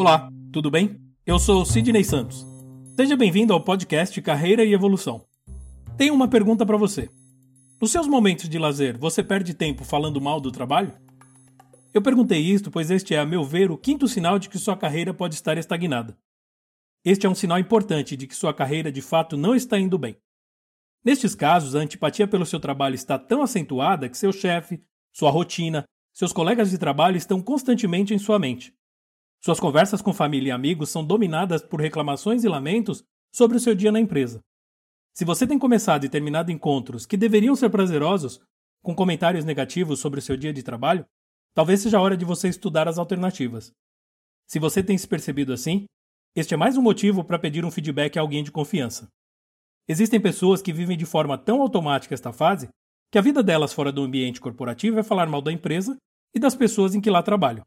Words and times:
Olá, 0.00 0.30
tudo 0.50 0.70
bem? 0.70 0.98
Eu 1.26 1.38
sou 1.38 1.62
Sidney 1.62 2.02
Santos. 2.02 2.46
Seja 2.96 3.18
bem-vindo 3.18 3.52
ao 3.52 3.62
podcast 3.62 4.18
Carreira 4.22 4.64
e 4.64 4.72
Evolução. 4.72 5.26
Tenho 5.98 6.14
uma 6.14 6.26
pergunta 6.26 6.64
para 6.64 6.78
você. 6.78 7.10
Nos 7.78 7.92
seus 7.92 8.06
momentos 8.06 8.48
de 8.48 8.58
lazer, 8.58 8.96
você 8.96 9.22
perde 9.22 9.52
tempo 9.52 9.84
falando 9.84 10.18
mal 10.18 10.40
do 10.40 10.50
trabalho? 10.50 10.90
Eu 11.92 12.00
perguntei 12.00 12.40
isto 12.40 12.70
pois 12.70 12.90
este 12.90 13.14
é, 13.14 13.18
a 13.18 13.26
meu 13.26 13.44
ver, 13.44 13.70
o 13.70 13.76
quinto 13.76 14.08
sinal 14.08 14.38
de 14.38 14.48
que 14.48 14.58
sua 14.58 14.74
carreira 14.74 15.12
pode 15.12 15.34
estar 15.34 15.58
estagnada. 15.58 16.16
Este 17.04 17.26
é 17.26 17.28
um 17.28 17.34
sinal 17.34 17.58
importante 17.58 18.16
de 18.16 18.26
que 18.26 18.34
sua 18.34 18.54
carreira 18.54 18.90
de 18.90 19.02
fato 19.02 19.36
não 19.36 19.54
está 19.54 19.78
indo 19.78 19.98
bem. 19.98 20.16
Nestes 21.04 21.34
casos, 21.34 21.76
a 21.76 21.80
antipatia 21.80 22.26
pelo 22.26 22.46
seu 22.46 22.58
trabalho 22.58 22.94
está 22.94 23.18
tão 23.18 23.42
acentuada 23.42 24.08
que 24.08 24.16
seu 24.16 24.32
chefe, 24.32 24.80
sua 25.12 25.30
rotina, 25.30 25.84
seus 26.10 26.32
colegas 26.32 26.70
de 26.70 26.78
trabalho 26.78 27.18
estão 27.18 27.38
constantemente 27.38 28.14
em 28.14 28.18
sua 28.18 28.38
mente. 28.38 28.74
Suas 29.42 29.58
conversas 29.58 30.02
com 30.02 30.12
família 30.12 30.50
e 30.50 30.52
amigos 30.52 30.90
são 30.90 31.02
dominadas 31.02 31.62
por 31.62 31.80
reclamações 31.80 32.44
e 32.44 32.48
lamentos 32.48 33.02
sobre 33.32 33.56
o 33.56 33.60
seu 33.60 33.74
dia 33.74 33.90
na 33.90 33.98
empresa. 33.98 34.42
Se 35.14 35.24
você 35.24 35.46
tem 35.46 35.58
começado 35.58 36.04
e 36.04 36.10
terminado 36.10 36.52
encontros 36.52 37.06
que 37.06 37.16
deveriam 37.16 37.56
ser 37.56 37.70
prazerosos, 37.70 38.40
com 38.82 38.94
comentários 38.94 39.44
negativos 39.44 39.98
sobre 39.98 40.18
o 40.18 40.22
seu 40.22 40.36
dia 40.36 40.52
de 40.52 40.62
trabalho, 40.62 41.06
talvez 41.54 41.80
seja 41.80 41.98
a 41.98 42.00
hora 42.02 42.16
de 42.16 42.24
você 42.24 42.48
estudar 42.48 42.86
as 42.86 42.98
alternativas. 42.98 43.72
Se 44.46 44.58
você 44.58 44.82
tem 44.82 44.96
se 44.98 45.08
percebido 45.08 45.52
assim, 45.52 45.86
este 46.36 46.54
é 46.54 46.56
mais 46.56 46.76
um 46.76 46.82
motivo 46.82 47.24
para 47.24 47.38
pedir 47.38 47.64
um 47.64 47.70
feedback 47.70 48.18
a 48.18 48.22
alguém 48.22 48.44
de 48.44 48.52
confiança. 48.52 49.08
Existem 49.88 50.20
pessoas 50.20 50.60
que 50.60 50.72
vivem 50.72 50.96
de 50.96 51.06
forma 51.06 51.36
tão 51.38 51.62
automática 51.62 52.14
esta 52.14 52.32
fase 52.32 52.68
que 53.10 53.18
a 53.18 53.22
vida 53.22 53.42
delas 53.42 53.72
fora 53.72 53.90
do 53.90 54.02
ambiente 54.02 54.40
corporativo 54.40 54.98
é 54.98 55.02
falar 55.02 55.26
mal 55.26 55.42
da 55.42 55.50
empresa 55.50 55.96
e 56.34 56.38
das 56.38 56.54
pessoas 56.54 56.94
em 56.94 57.00
que 57.00 57.10
lá 57.10 57.22
trabalham. 57.22 57.64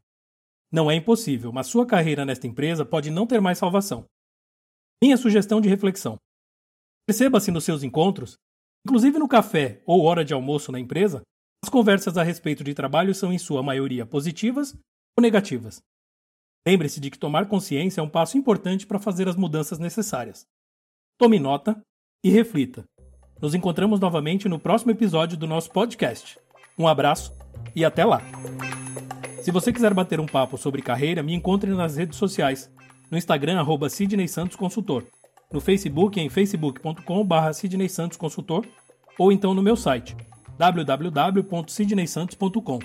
Não 0.74 0.90
é 0.90 0.96
impossível, 0.96 1.52
mas 1.52 1.68
sua 1.68 1.86
carreira 1.86 2.24
nesta 2.24 2.48
empresa 2.48 2.84
pode 2.84 3.08
não 3.08 3.28
ter 3.28 3.40
mais 3.40 3.58
salvação. 3.58 4.06
Minha 5.00 5.16
sugestão 5.16 5.60
de 5.60 5.68
reflexão: 5.68 6.16
perceba-se 7.06 7.52
nos 7.52 7.62
seus 7.62 7.84
encontros, 7.84 8.34
inclusive 8.84 9.16
no 9.16 9.28
café 9.28 9.80
ou 9.86 10.02
hora 10.02 10.24
de 10.24 10.34
almoço 10.34 10.72
na 10.72 10.80
empresa, 10.80 11.22
as 11.62 11.70
conversas 11.70 12.18
a 12.18 12.24
respeito 12.24 12.64
de 12.64 12.74
trabalho 12.74 13.14
são 13.14 13.32
em 13.32 13.38
sua 13.38 13.62
maioria 13.62 14.04
positivas 14.04 14.74
ou 15.16 15.22
negativas. 15.22 15.80
Lembre-se 16.66 16.98
de 16.98 17.08
que 17.08 17.20
tomar 17.20 17.46
consciência 17.46 18.00
é 18.00 18.02
um 18.02 18.10
passo 18.10 18.36
importante 18.36 18.84
para 18.84 18.98
fazer 18.98 19.28
as 19.28 19.36
mudanças 19.36 19.78
necessárias. 19.78 20.44
Tome 21.16 21.38
nota 21.38 21.80
e 22.24 22.30
reflita. 22.30 22.84
Nos 23.40 23.54
encontramos 23.54 24.00
novamente 24.00 24.48
no 24.48 24.58
próximo 24.58 24.90
episódio 24.90 25.38
do 25.38 25.46
nosso 25.46 25.70
podcast. 25.70 26.36
Um 26.76 26.88
abraço 26.88 27.32
e 27.76 27.84
até 27.84 28.04
lá! 28.04 28.20
Se 29.44 29.50
você 29.50 29.70
quiser 29.70 29.92
bater 29.92 30.18
um 30.20 30.24
papo 30.24 30.56
sobre 30.56 30.80
carreira, 30.80 31.22
me 31.22 31.34
encontre 31.34 31.70
nas 31.72 31.98
redes 31.98 32.16
sociais. 32.16 32.72
No 33.10 33.18
Instagram, 33.18 33.58
arroba 33.58 33.90
Sidney 33.90 34.26
Santos 34.26 34.56
Consultor. 34.56 35.04
No 35.52 35.60
Facebook, 35.60 36.18
em 36.18 36.30
facebook.com.br 36.30 37.52
Sidney 37.52 37.90
Santos 37.90 38.16
Consultor. 38.16 38.64
Ou 39.18 39.30
então 39.30 39.52
no 39.52 39.60
meu 39.60 39.76
site, 39.76 40.16
www.sidneysantos.com. 40.56 42.78